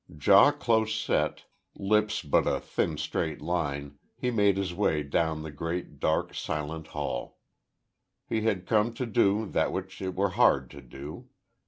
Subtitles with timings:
[0.17, 1.43] Jaw close set
[1.77, 6.87] lips but a thin straight line, he made his way down the great, dark, silent
[6.87, 7.37] hall.
[8.27, 11.29] He had come to do that which it were hard to do.